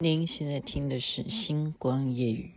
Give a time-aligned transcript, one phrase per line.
[0.00, 2.52] 您现在听的是《星光夜雨》。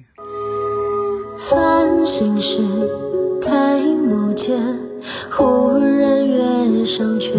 [1.49, 4.77] 繁星是开幕间，
[5.31, 7.33] 忽然月上缺，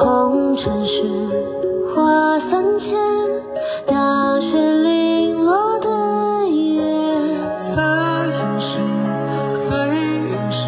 [0.00, 1.04] 红尘是
[1.94, 2.96] 花三千，
[3.86, 4.48] 大雪
[4.80, 6.80] 零落的夜。
[7.74, 7.82] 彩
[8.28, 8.80] 云是
[9.68, 9.76] 岁
[10.22, 10.64] 月是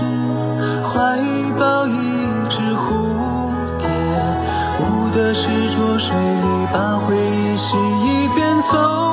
[0.84, 1.16] 怀
[1.58, 1.96] 抱一
[2.50, 2.84] 只蝴
[3.78, 3.88] 蝶，
[4.84, 4.84] 舞
[5.16, 5.40] 的是
[5.74, 6.44] 浊水里
[6.74, 7.16] 把回
[8.70, 9.07] soul.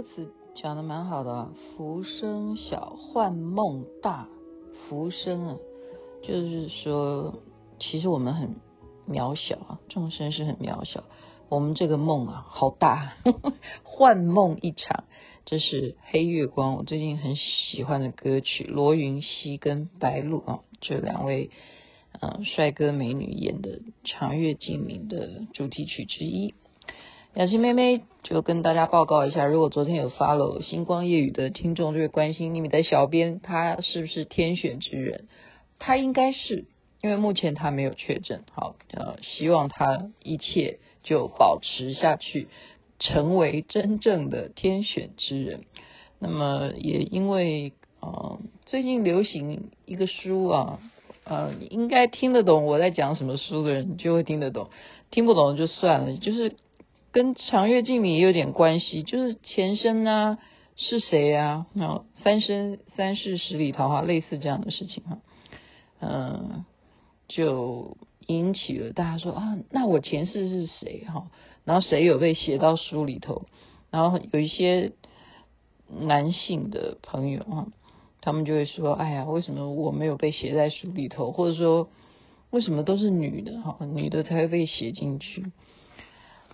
[0.00, 4.26] 歌词讲的蛮好的啊，浮生小，幻梦大。
[4.88, 5.56] 浮生啊，
[6.22, 7.42] 就是说，
[7.78, 8.56] 其实我们很
[9.06, 11.04] 渺小啊，众生是很渺小。
[11.50, 13.12] 我们这个梦啊，好大，
[13.84, 15.04] 幻梦一场。
[15.44, 21.50] 这是黑月光，我最近很喜欢的歌曲，罗云熙跟白鹿啊，这两位
[22.20, 26.54] 嗯、帅哥美女演的《长月烬明》的主题曲之一。
[27.34, 35.28] 雅琪妹妹就跟大家报告一下，如果昨天有 follow 星光夜语的听众，就会关心你们的小编他是不是天选之人？
[35.78, 36.64] 他应该是，
[37.00, 38.42] 因为目前他没有确诊。
[38.50, 42.48] 好，呃，希望他一切就保持下去，
[42.98, 45.60] 成为真正的天选之人。
[46.18, 50.80] 那么也因为，呃，最近流行一个书啊，
[51.22, 54.68] 呃，应该听得懂我在讲什么书的人就会听得懂，
[55.12, 56.56] 听不懂就算了，就是。
[57.12, 60.38] 跟长月烬明也有点关系，就是前生啊
[60.76, 61.66] 是谁啊？
[61.72, 65.18] 那三生三世十里桃花，类似这样的事情哈，
[66.00, 66.64] 嗯，
[67.28, 71.30] 就引起了大家说啊，那我前世是谁哈？
[71.64, 73.46] 然后谁有被写到书里头？
[73.90, 74.92] 然后有一些
[75.88, 77.66] 男性的朋友哈，
[78.20, 81.32] 他们就会说，哎呀，为什么我没有被写在书里头？
[81.32, 81.88] 或者说，
[82.50, 83.78] 为什么都是女的哈？
[83.84, 85.50] 女的才会被写进去？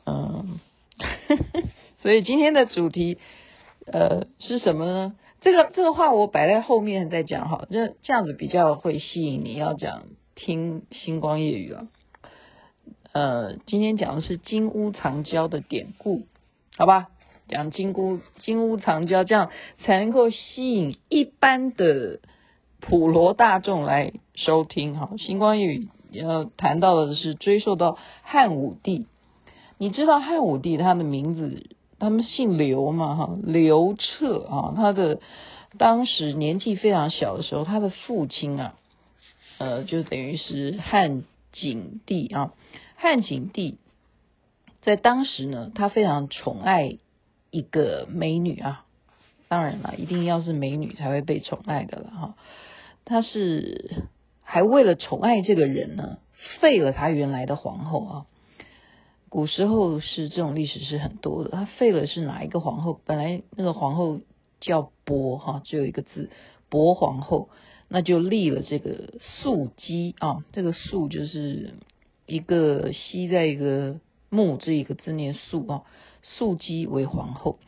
[0.06, 0.61] 嗯，
[2.00, 3.19] 所以今天的主题
[3.87, 5.17] 呃是什么呢？
[5.41, 11.89] 这个这个话我摆在后面再讲哈，这这样子比较会吸引你要讲听星光夜语啊。
[13.12, 16.27] 呃，今天讲的是金屋藏娇的典故，
[16.77, 17.09] 好吧？
[17.49, 19.50] 讲金屋金屋藏娇，这样
[19.84, 22.21] 才能够吸引一般的
[22.81, 25.11] 普罗大众来收听哈。
[25.19, 29.06] 星光夜语要谈到的是追溯到汉武帝。
[29.78, 31.66] 你知道汉武帝他的名字，
[31.98, 33.14] 他们姓刘嘛？
[33.14, 35.20] 哈，刘彻啊，他的
[35.78, 38.75] 当时年纪非常小的时候，他的父亲啊，
[39.59, 42.54] 呃，就等于是汉景帝啊。
[42.97, 43.78] 汉景帝
[44.81, 46.97] 在当时呢，他非常宠爱
[47.50, 48.86] 一个美女啊，
[49.48, 52.34] 当然了，一定要是美女才会被宠爱的了哈。
[53.04, 54.04] 他是
[54.42, 56.16] 还为了宠爱这个人呢，
[56.60, 58.26] 废了他原来的皇后啊。
[59.28, 63.00] 古时候是这种历史是很多的，他废了是哪一个皇后？
[63.04, 64.20] 本来那个皇后
[64.60, 66.31] 叫薄哈，只有一个字
[66.69, 67.48] 薄皇后，
[67.88, 71.75] 那就立了这个素姬啊，这个素就是
[72.26, 73.98] 一个西在一个
[74.31, 75.82] 木这一个字念素啊，
[76.22, 77.59] 素姬为皇后。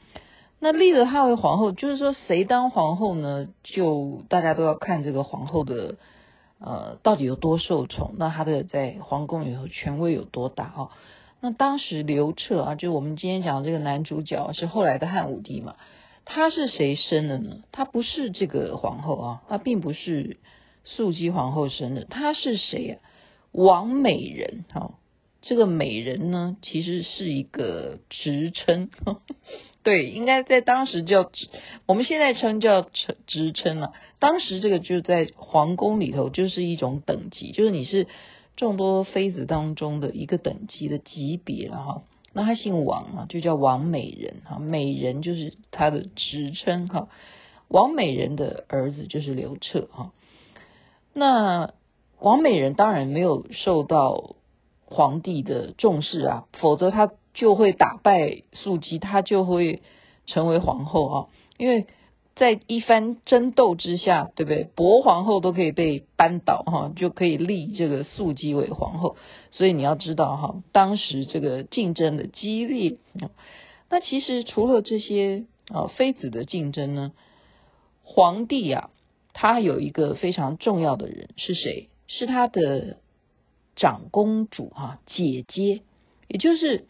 [0.60, 3.48] 那立了她为皇后，就是说谁当皇后呢？
[3.62, 5.96] 就大家都要看这个皇后的
[6.60, 10.90] 呃到底有多受宠，那她的在皇宫里头权威有多大啊？
[11.40, 15.76] 那当时刘彻啊，就我们今天讲的这个男主角是后来的汉武帝嘛？
[16.24, 17.62] 他是谁生的呢？
[17.70, 20.36] 他不是这个皇后啊，他并不是
[20.84, 22.98] 素姬皇后生的，他是谁啊？
[23.52, 24.94] 王美人哈，
[25.40, 28.90] 这个美人呢，其实是一个职称，
[29.84, 31.48] 对，应该在当时叫职，
[31.86, 33.92] 我们现在称叫称职称了。
[34.18, 38.08] 当时这个就在皇宫里头就是一种等级，就是你是。
[38.58, 42.02] 众多妃子当中的一个等级的级别了哈，
[42.32, 47.08] 那他姓王啊，就叫王美人哈，美人就是他的职称哈。
[47.68, 50.10] 王美人的儿子就是刘彻哈。
[51.12, 51.72] 那
[52.18, 54.34] 王美人当然没有受到
[54.84, 59.82] 皇帝的重视啊，否则他就会打败素姬，他就会
[60.26, 61.26] 成为皇后啊。
[61.58, 61.86] 因为
[62.38, 64.64] 在一番争斗之下，对不对？
[64.74, 69.16] 薄皇后都可以被扳倒哈，就可以立这个素姬为皇后。
[69.50, 72.96] 所以你要知道哈，当时这个竞争的激烈。
[73.90, 77.12] 那其实除了这些啊妃子的竞争呢，
[78.04, 78.90] 皇帝啊，
[79.32, 81.88] 他有一个非常重要的人是谁？
[82.06, 82.98] 是他的
[83.76, 85.82] 长公主哈，姐姐，
[86.28, 86.86] 也就是，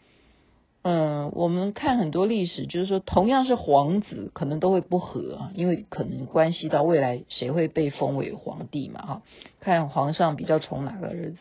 [0.81, 9.21] 嗯，我们看很多历史，就是说同样是皇子，可能都会不和啊，因为可能关系到未来谁会被封为皇帝嘛哈，
[9.59, 11.37] 看皇上比较宠哪个儿子，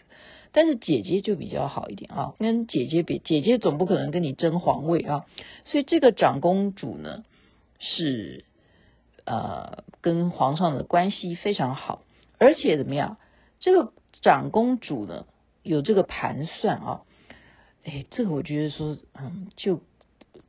[0.51, 5.25] 但是姐姐就比较好一点啊，跟姐姐比，姐姐总不可能跟你争皇位啊，
[5.67, 7.23] 所以这个长公主呢
[7.79, 8.45] 是
[9.25, 12.03] 呃跟皇上的关系非常好，
[12.39, 13.19] 而且怎么样？
[13.61, 15.27] 这个长公主呢，
[15.63, 17.03] 有这个盘算啊，
[17.85, 19.81] 哎，这个我觉得说，嗯，就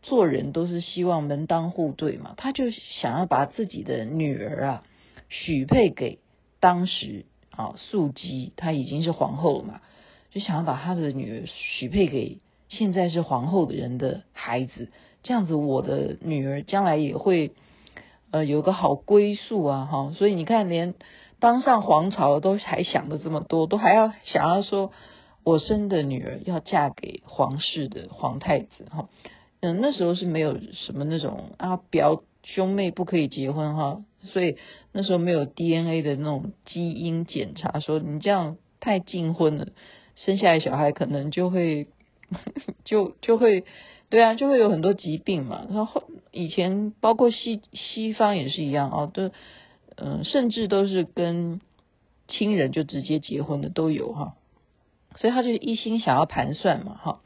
[0.01, 4.83] 做人都是希望门当户对嘛，他就想要把自己的女儿啊
[5.29, 6.19] 许配给
[6.59, 9.81] 当时啊素姬，她已经是皇后了嘛，
[10.31, 14.89] 就想要把她的女儿许配给现在是皇后的人的孩子，
[15.23, 17.51] 这样子我的女儿将来也会
[18.31, 20.95] 呃有个好归宿啊，哈，所以你看连。
[21.41, 24.91] 当上皇朝都还想的这么多，都还要想要说，
[25.43, 29.09] 我生的女儿要嫁给皇室的皇太子哈，
[29.61, 34.57] 嗯，那时候是没有什么那种啊表兄妹不可以结婚哈，所以
[34.91, 39.67] 那时候没有 DNA 的那种基因检查，说你这样太近婚了，
[40.15, 41.87] 生下来小孩可能就会
[42.85, 43.63] 就就会
[44.09, 45.65] 对啊，就会有很多疾病嘛。
[45.69, 49.31] 然后以前包括西西方也是一样哦，都。
[50.01, 51.59] 嗯，甚至都是跟
[52.29, 54.37] 亲人就直接结婚的都有哈，
[55.15, 57.19] 所以他就一心想要盘算嘛哈，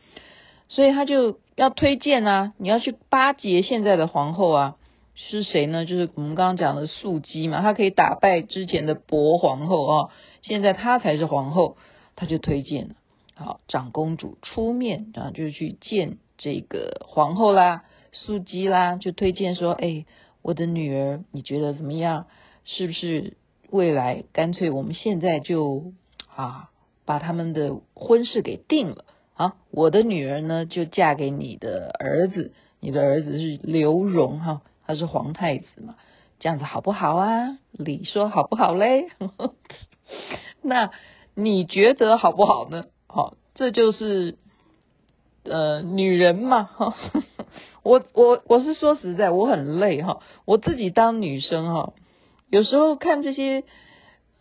[0.68, 4.76] 所以他就要推荐啊，你要去巴结现在的皇后啊，
[5.16, 5.86] 是谁呢？
[5.86, 10.10] 就是我们刚刚讲的素姬嘛，她可以打败之前的薄皇后啊，
[10.42, 11.78] 现在她才是皇后，
[12.16, 12.96] 他就推荐了，
[13.36, 20.06] 好，长公主出面啊，就去见这个皇后啦，素姬啦，就推荐说，哎，
[20.42, 22.26] 我的女儿，你觉得怎么样？
[22.66, 23.36] 是不是
[23.70, 25.92] 未来干脆我们现在就
[26.34, 26.70] 啊
[27.06, 29.56] 把他们的婚事给定了啊？
[29.72, 35.96] 我的女儿呢就嫁给你的儿子，你的儿子是刘荣哈，他是皇太子嘛，
[36.40, 37.58] 这样子好不好啊？
[37.72, 39.08] 你说好不好嘞？
[40.62, 40.92] 那
[41.36, 42.86] 你觉得好不好呢？
[43.08, 44.38] 好，这就是
[45.44, 46.96] 呃女人嘛哈。
[47.84, 51.94] 我我我是说实在，我很累哈，我自己当女生哈。
[52.50, 53.64] 有时候看这些，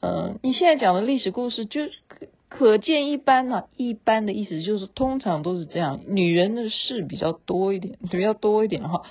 [0.01, 1.81] 呃，你现在讲的历史故事，就
[2.59, 3.65] 可见一斑啊。
[3.77, 9.03] 一般的意思就是，通常都是这样，女人的事比较多一点，比较多一点哈。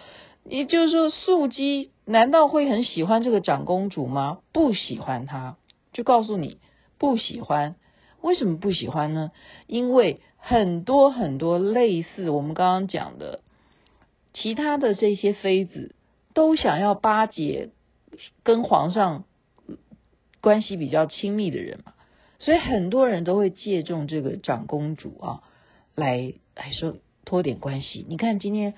[0.45, 4.39] 也就是说，素姬难道会很喜欢这个长公主吗？
[4.53, 5.57] 不喜欢她，
[5.93, 6.57] 就告诉你
[6.97, 7.75] 不喜欢。
[8.21, 9.31] 为什么不喜欢呢？
[9.67, 13.41] 因为很多很多类似我们刚刚讲的
[14.33, 15.95] 其他的这些妃子，
[16.33, 17.69] 都想要巴结。
[18.43, 19.23] 跟皇上
[20.41, 21.90] 关系比较亲密的人嘛，
[22.43, 25.43] 所以很多人都会借重这个长公主啊，
[25.93, 28.03] 来来说托点关系。
[28.09, 28.73] 你看今天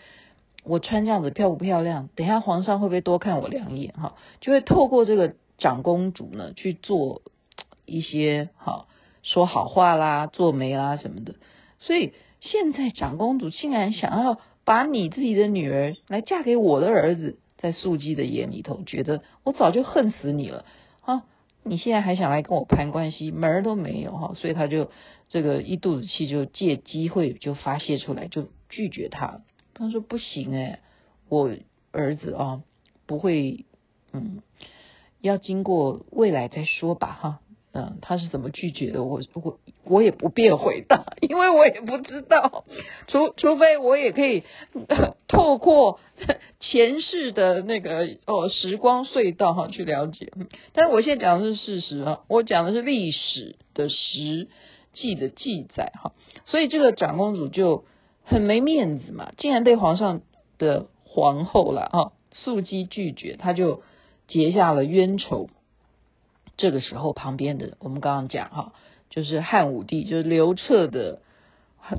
[0.65, 2.09] 我穿这样子漂不漂亮？
[2.15, 3.93] 等一下皇上会不会多看我两眼？
[3.93, 7.21] 哈，就会透过这个长公主呢去做
[7.85, 8.85] 一些哈
[9.21, 11.35] 说好话啦、做媒啦什么的。
[11.79, 17.39] 所以现在长公主竟然想要把你自己的女儿来嫁给我的儿子。
[17.63, 20.65] 在素姬的眼里头，觉得我早就恨死你了！
[21.63, 24.33] 你现在还想来跟我攀关系，门儿都没有哈！
[24.35, 24.91] 所以他就
[25.29, 29.41] 这个一肚子气，就借机会就发泄出来，就拒绝他。
[29.73, 30.79] 他说不行哎、
[31.29, 31.49] 我
[31.91, 32.61] 儿子啊
[33.05, 33.65] 不会，
[34.11, 34.41] 嗯，
[35.21, 37.39] 要经过未来再说吧哈。
[37.75, 39.03] 嗯，他是怎么拒绝的？
[39.03, 42.65] 我我我也不便回答，因为我也不知道，
[43.07, 44.43] 除除非我也可以
[45.27, 45.99] 透过
[46.59, 50.31] 前世的那个哦时光隧道哈去了解。
[50.73, 54.47] 但是我现在讲的是事实啊，我讲的是历史的实
[54.93, 56.11] 际的记载哈，
[56.45, 57.85] 所以这个长公主就
[58.23, 60.21] 很没面子嘛，竟然被皇上
[60.59, 63.81] 的皇后了哈，肃姬拒绝，他就
[64.27, 65.49] 结下了冤仇。
[66.57, 68.73] 这个时候，旁边的我们刚刚讲哈，
[69.09, 71.19] 就是汉武帝，就是刘彻的，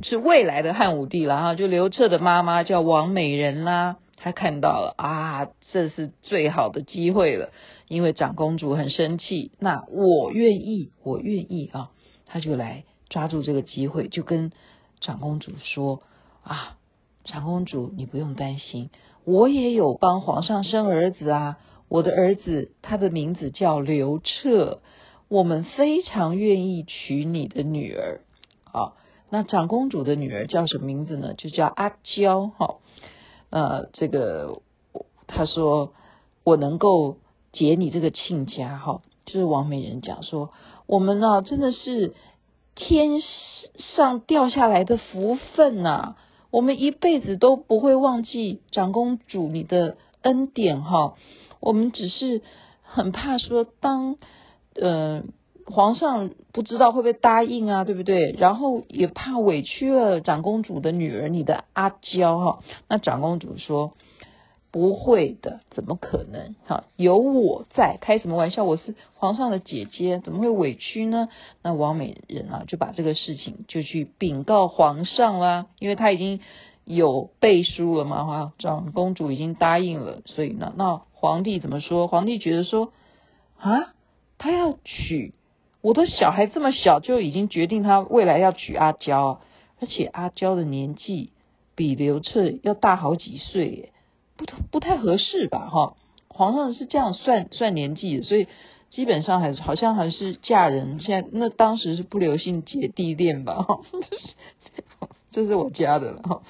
[0.02, 1.54] 是未来的汉武帝了哈。
[1.54, 7.50] 就刘彻的妈妈叫王美人啦，她看到了啊，这是最好的机会了，
[7.88, 11.90] 因为长公主很生气，那我愿意，我愿意啊，
[12.26, 14.52] 她就来抓住这个机会，就跟
[15.00, 16.02] 长公主说
[16.42, 16.76] 啊，
[17.24, 18.90] 长公主你不用担心，
[19.24, 21.58] 我也有帮皇上生儿子啊，
[21.94, 24.80] 我的儿子他的名字叫刘彻，
[25.28, 28.22] 我们非常愿意娶你的女儿，
[28.64, 28.96] 好，
[29.30, 31.34] 那长公主的女儿叫什么名字呢？
[31.34, 32.78] 就叫阿娇，哈。
[33.50, 34.60] 呃，这个
[35.28, 35.92] 他说
[36.42, 37.18] 我能够
[37.52, 40.50] 结你这个亲家哈，就是王美人讲说
[40.86, 42.14] 我们呢、啊、真的是
[42.74, 43.20] 天
[43.94, 46.16] 上掉下来的福分呐、
[46.50, 51.14] 我们一辈子都不会忘记长公主你的恩典哈，
[51.64, 52.42] 我们只是
[52.82, 54.16] 很怕说当
[54.74, 55.22] 呃
[55.66, 58.32] 皇上不知道会不会答应啊，对不对？
[58.38, 62.58] 然后也怕委屈了长公主的女儿你的阿娇哈。
[62.86, 63.94] 那长公主说
[64.70, 66.54] 不会的，怎么可能？
[66.66, 68.64] 哈，有我在，开什么玩笑？
[68.64, 71.28] 我是皇上的姐姐，怎么会委屈呢？
[71.62, 76.40] 那王美人啊，就把这个事情就去禀告皇上啦，因为他已经
[76.84, 82.06] 有背书了嘛，哈，长公主已经答应了，所以呢，那皇帝怎么说？
[82.08, 82.92] 皇帝觉得说
[83.58, 83.94] 啊，
[84.38, 85.34] 他要娶
[85.80, 89.40] 我的小孩这么小就已经决定他未来要娶阿娇，
[89.80, 91.30] 而且阿娇的年纪。
[91.76, 93.92] 比刘彻要大好几岁耶，
[94.36, 95.68] 不不太合适吧？
[95.68, 95.96] 哈，
[96.28, 98.46] 皇上是这样算算年纪的，所以
[98.90, 101.00] 基本上还是好像还是嫁人。
[101.00, 103.54] 现在那当时是不流行姐弟恋吧？
[103.62, 103.80] 哈，
[105.32, 106.42] 这是我家的了哈，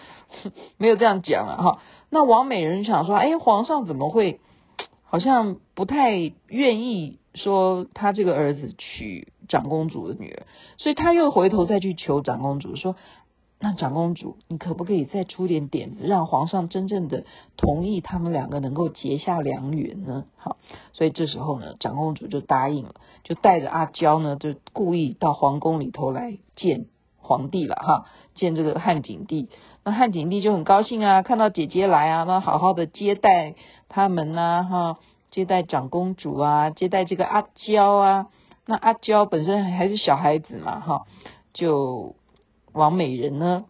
[0.78, 1.78] 没有这样讲了哈。
[2.10, 4.40] 那王美人想说，哎，皇上怎么会
[5.02, 10.46] 好像不太愿意说他这个儿子娶长公主的女儿？
[10.78, 12.96] 所以他又回头再去求长公主说。
[13.60, 17.24] 那长公主，你可不可以再出点点子，让皇上真正的
[17.56, 20.26] 同意他们两个能够结下良缘呢？
[20.36, 20.58] 好，
[20.92, 26.86] 所以这时候呢，长公主就答应了，就带着阿娇呢，就故意到皇宫里头来见
[27.24, 28.04] 皇帝了哈，
[28.36, 29.48] 见这个汉景帝。
[29.82, 33.56] 那汉景帝就很高兴啊，看到姐姐来啊，那好好的接待
[33.88, 34.98] 他们呐、哈，
[35.32, 38.26] 接待长公主啊，接待这个阿娇啊。
[38.66, 41.02] 那阿娇本身还是小孩子嘛，哈，
[41.52, 42.14] 就。
[42.74, 43.66] 王美人呢，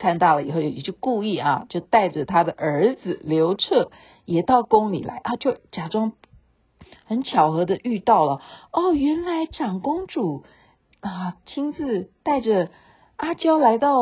[0.00, 3.92] 看到了以后也就故意啊，就带着他的儿子刘彻
[4.24, 6.10] 也到宫里来啊，就假装
[7.04, 8.40] 很巧合的遇到了
[8.72, 10.42] 哦，原来长公主
[11.00, 12.70] 啊亲自带着
[13.16, 13.92] 阿娇来到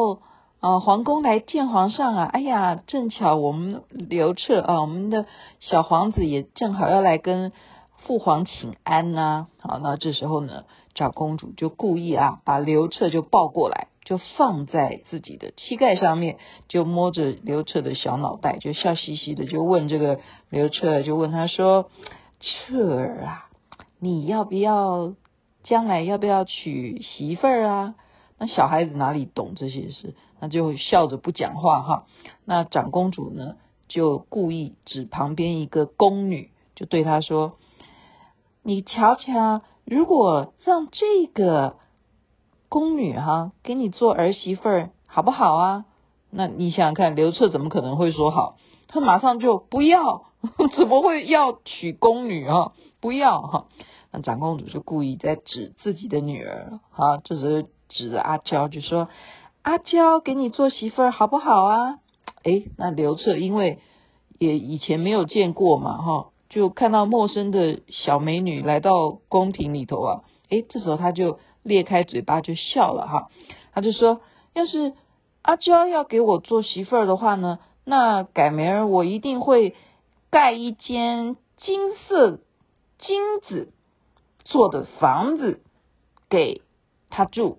[0.60, 5.26] 啊皇宫来见皇上啊，哎呀，正巧我们刘彻啊，我们的
[5.60, 7.52] 小皇子也正好要来跟
[7.98, 13.88] 父皇请安呐、好，那这时候呢，长公主就故意啊把刘彻就抱过来。
[14.06, 16.36] 就放在自己的膝盖上面，
[16.68, 21.90] 就摸着刘彻的小脑袋，就笑嘻嘻的，就问这个刘彻，就问他说
[22.38, 23.46] ：“彻儿啊，
[23.98, 25.14] 你要不要
[25.66, 27.94] 将来要不要娶媳妇儿啊？”
[28.40, 32.06] 那小孩子哪里懂这些事，那就笑着不讲话哈。
[32.46, 33.56] 那长公主呢，
[33.86, 37.58] 就故意指旁边一个宫女，就对他说
[38.64, 41.76] ：“你瞧瞧，如果让这个。”
[42.68, 45.84] 宫女哈，给你做儿媳妇儿好不好啊？
[46.30, 48.56] 那你想想看，刘彻怎么可能会说好？
[48.88, 50.24] 他马上就不要，
[50.76, 52.72] 怎么会要娶宫女啊？
[53.00, 53.66] 不要哈！
[54.22, 59.08] 长公主就故意在指自己的女儿，哈，这时候指着阿娇就说
[59.62, 61.98] ：“阿娇给你做媳妇儿好不好啊？”
[62.44, 63.78] 哎，那刘彻因为
[64.38, 70.20] 也以前没有见过嘛，哈，就看到陌生的小美女来到宫廷里头啊，
[70.50, 71.38] 哎，这时候他就。
[71.66, 73.28] 裂开嘴巴就笑了哈，
[73.72, 74.20] 他就说
[74.54, 74.92] ：“要是
[75.42, 79.74] 阿娇要给我做媳妇儿的话呢，那改明儿我一定会
[80.30, 82.38] 盖一间金色
[83.00, 83.72] 金子
[84.46, 85.60] 做的房子
[86.30, 86.62] 给
[87.10, 87.58] 他住。”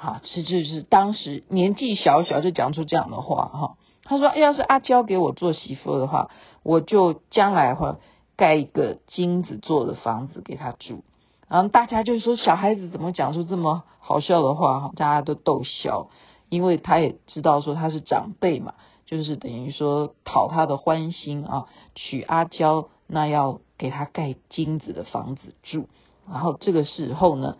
[0.00, 3.76] 啊，这就是当时年纪小小就讲出这样的话哈。
[4.04, 6.28] 他说：“要是阿娇给我做媳妇的话，
[6.64, 7.94] 我就将来会
[8.36, 11.04] 盖一个金子做的房子给他住。”
[11.46, 14.80] 然后大家就说，小孩子怎么讲出这么好笑的话？
[14.80, 16.08] 哈大家都逗笑，
[16.48, 18.74] 因为他也知道说他是长辈嘛，
[19.06, 25.88] 就是等于说讨他的欢心啊，娶阿娇那要给他盖金子的房子住。
[26.28, 27.56] 然后这个时候呢，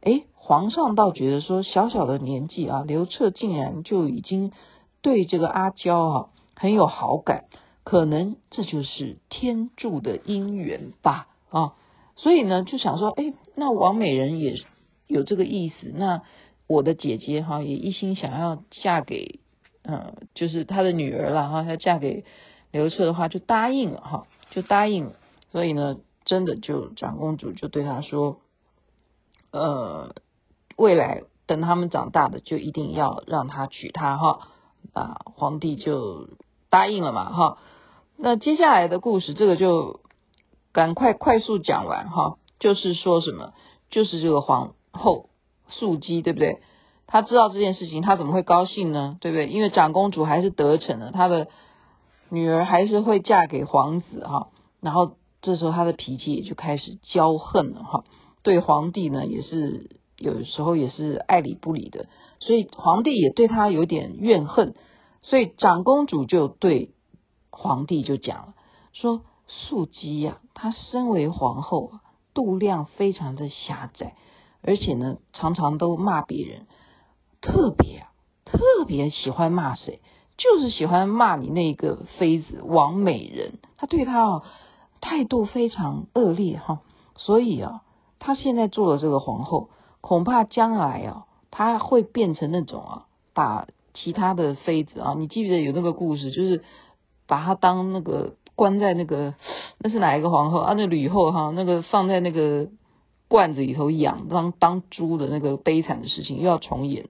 [0.00, 4.52] 诶，皇上倒觉得说小小的年纪啊，刘彻竟然就已经
[5.02, 7.44] 对这个阿娇啊很有好感，
[7.84, 11.74] 可能这就是天助的姻缘吧啊。
[12.16, 14.54] 所以呢，就想说，哎，那王美人也
[15.06, 16.22] 有这个意思，那
[16.66, 19.40] 我的姐姐哈也一心想要嫁给
[19.82, 22.24] 呃，就是她的女儿了哈，要嫁给
[22.72, 25.12] 刘彻的话，就答应了哈，就答应了。
[25.50, 28.40] 所以呢，真的就长公主就对他说，
[29.50, 30.14] 呃，
[30.76, 34.48] 未来等他们长大的，就一定要让他娶她哈。
[34.94, 36.28] 啊，皇帝就
[36.70, 37.58] 答应了嘛哈。
[38.16, 40.00] 那接下来的故事，这个就
[40.72, 42.38] 赶快快速讲完哈。
[42.58, 43.52] 就是说什么，
[43.90, 45.30] 就是这个皇后
[45.68, 46.60] 素姬，对不对？
[47.06, 49.16] 她知道这件事情，她怎么会高兴呢？
[49.20, 49.46] 对不对？
[49.46, 51.48] 因为长公主还是得逞了，她的
[52.28, 54.48] 女儿还是会嫁给皇子哈。
[54.80, 58.04] 然后这时候她的脾气也就开始骄横了哈。
[58.42, 62.06] 对皇帝呢，也是有时候也是爱理不理的，
[62.40, 64.74] 所以皇帝也对她有点怨恨。
[65.22, 66.94] 所以长公主就对
[67.50, 68.54] 皇帝就讲了，
[68.92, 72.00] 说素姬呀，她身为皇后啊。
[72.34, 74.14] 度量非常的狭窄，
[74.62, 76.68] 而且呢，常常都骂别人，
[77.40, 78.12] 特别啊，
[78.44, 80.00] 特别喜欢骂谁，
[80.36, 84.42] 就是喜欢骂你那个妃子王美人，她对她啊
[85.00, 86.80] 态度非常恶劣哈，
[87.16, 87.82] 所以啊，
[88.18, 96.62] 他现在做了这个皇后，恐怕将来啊，他会变成那种啊，把其他的妃子啊，你记不记得有那个故事，就是
[97.26, 98.34] 把他当那个。
[98.58, 99.34] 关在那个
[99.78, 100.74] 那是哪一个皇后啊？
[100.76, 102.66] 那吕后哈，那个放在那个
[103.28, 107.08] 罐子里头养当当猪的那个悲惨的事情又要重演。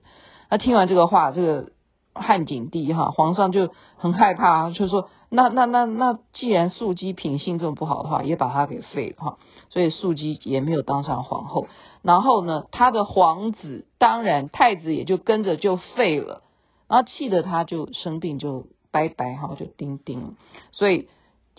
[0.50, 1.72] 那听完这个话，这个
[2.20, 9.38] 汉景帝哈皇上就很害怕，就说那那那那既然素姬品性这么不好的话，也把她给废了哈。
[9.70, 11.66] 所以素姬也没有当上皇后。
[12.02, 16.42] 然后呢，他的皇子当然太子也就跟着就废了。
[16.88, 20.36] 然后气得他就生病就拜拜哈，就丁丁。
[20.72, 21.08] 所以。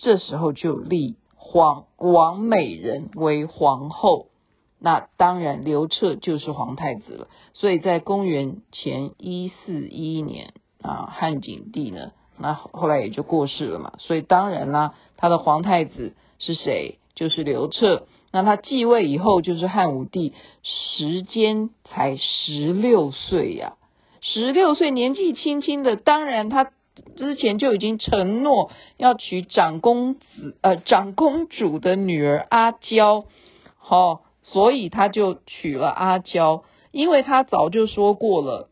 [0.02, 4.28] 这时候就立皇王美人为皇后，
[4.80, 7.28] 那当然刘彻就是皇太子了。
[7.52, 13.92] 所以在公元前一四一年啊，汉景帝呢，那后来也就过世了嘛。
[13.98, 16.98] 所以当然啦，他的皇太子是谁？
[17.14, 18.06] 就是刘彻。
[18.32, 23.74] 那他继位以后就是汉武帝，时间才十六岁呀，
[24.20, 26.72] 十六岁年纪轻轻的，当然他。
[27.16, 33.24] 之前就已经承诺要娶长公子呃长公主的女儿阿娇，
[33.78, 34.20] 好、
[34.52, 38.68] 所以他就娶了阿娇，因为他早就说过了，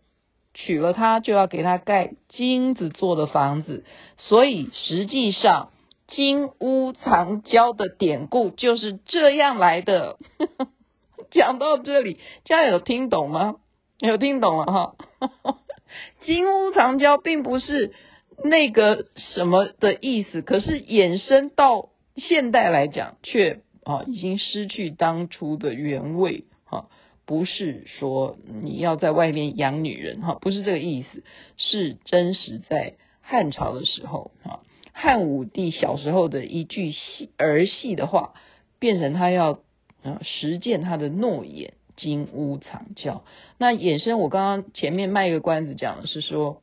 [0.54, 3.84] 娶了她就要给她盖金子做的房子，
[4.16, 5.70] 所以实际上
[6.08, 10.18] 金屋藏娇的典故就是这样来的。
[11.30, 13.56] 讲到这里，这样有听懂吗？
[14.00, 14.94] 有听懂了哈？
[16.24, 17.92] 金屋藏娇并不是。
[18.44, 26.90] 那个什么的意思，可是衍生到现代来讲，却啊已经失去当初的原味哈，
[27.24, 31.24] 不是说你要在外面养女人哈，不是这个意思，
[31.56, 34.60] 是真实在汉朝的时候哈，
[34.92, 38.34] 汉武帝小时候的一句戏儿戏的话，
[38.78, 39.60] 变成他要
[40.02, 43.24] 啊实践他的诺言，金屋藏娇。
[43.56, 46.60] 那衍生我刚刚前面卖一个关子，讲的是说。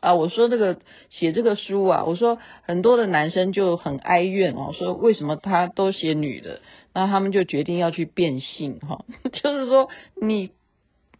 [0.00, 0.78] 啊，我说这个
[1.10, 6.60] 写这个书啊，我说很多的男生就很哀怨哦，说为什么他都写女的，
[6.94, 10.52] 那他们就决定要去变性哈， 就是说你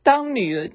[0.02, 0.70] 当女的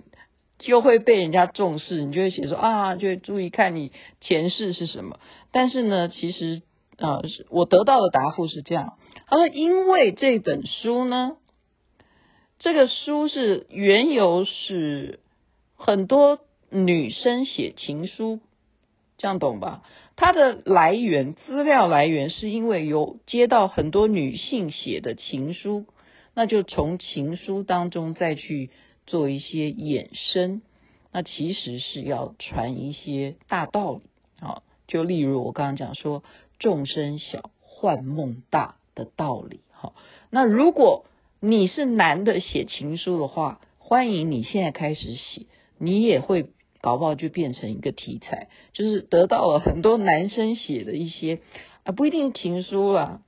[0.60, 5.20] 就会被人家重视，你就会写说啊，就注意看你前世是什么。
[5.52, 6.62] 但是呢，其实
[6.98, 11.38] 啊，我得到的答复是这样，他说因为这本书呢，
[12.60, 15.22] 这个书是缘由是
[15.76, 16.40] 很多。
[16.76, 18.42] 女生写情书，
[19.18, 19.82] 这样懂吧？
[20.18, 25.86] 它的来源资料来源是因为有接到很多女性写的情书，
[26.34, 28.72] 那就从情书当中再去
[29.08, 30.62] 做一些衍生，
[31.14, 34.02] 那其实是要传一些大道理
[34.46, 36.24] 啊，就例如我刚刚讲说
[36.60, 39.62] 众生小，幻梦大的道理。
[39.72, 39.96] 好，
[40.30, 41.06] 那如果
[41.40, 45.46] 你是男的写情书的话，欢迎你现在开始写，
[45.78, 46.50] 你也会。
[46.86, 51.40] 搞不好就变成一个题材，就是得到了很多男生写的一些
[51.84, 53.22] 啊，不一定情书啦，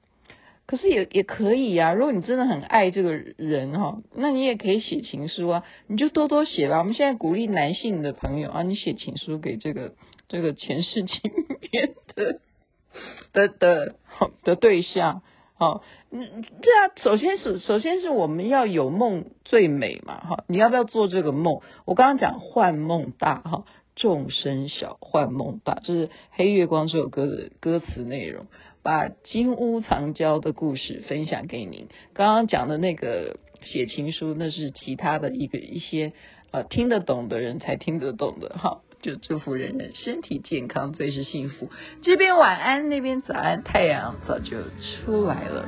[0.67, 1.91] 可是也也可以、啊。
[1.93, 6.77] 如果你真的很爱这个人哈，那你也可以写情书啊，你就多多写吧。
[6.77, 9.95] 我们现在鼓励男性的朋友啊，你写情书给这个
[10.27, 11.31] 这个前世情
[11.71, 12.39] 缘的
[13.33, 13.95] 的的的，
[14.43, 15.23] 的对象。
[15.59, 21.61] 好，嗯，对啊首先是首先是我们要有梦最美嘛，哈，你要不要做这个梦？
[21.85, 23.65] 我刚刚讲幻梦大，哈，
[23.95, 28.45] 众生小，幻梦大，就是《黑月光》这首歌的歌词内容，
[28.83, 31.87] 把金屋藏娇的故事分享给您。
[32.13, 36.13] 刚刚讲的那个写情书，那是其他的一个一些
[36.51, 41.69] 呃听得懂的人才听得懂的，哈，就祝福人人身体健康，最是幸福。
[42.01, 44.57] 这边晚安，那边早安，太阳早就
[45.05, 45.65] 出来了。